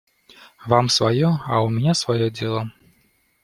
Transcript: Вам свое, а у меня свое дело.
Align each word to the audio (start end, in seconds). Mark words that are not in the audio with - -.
Вам 0.65 0.89
свое, 0.89 1.37
а 1.45 1.61
у 1.61 1.69
меня 1.69 1.93
свое 1.93 2.31
дело. 2.31 2.71